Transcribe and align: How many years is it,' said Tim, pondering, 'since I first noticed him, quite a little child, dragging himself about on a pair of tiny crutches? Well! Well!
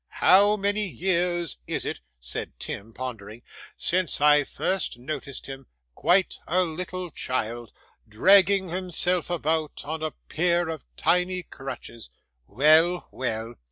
How 0.25 0.57
many 0.57 0.87
years 0.87 1.59
is 1.67 1.85
it,' 1.85 1.99
said 2.19 2.53
Tim, 2.57 2.91
pondering, 2.91 3.43
'since 3.77 4.19
I 4.19 4.43
first 4.43 4.97
noticed 4.97 5.45
him, 5.45 5.67
quite 5.93 6.39
a 6.47 6.63
little 6.63 7.11
child, 7.11 7.71
dragging 8.09 8.69
himself 8.69 9.29
about 9.29 9.83
on 9.85 10.01
a 10.01 10.15
pair 10.27 10.69
of 10.69 10.85
tiny 10.97 11.43
crutches? 11.43 12.09
Well! 12.47 13.09
Well! 13.11 13.53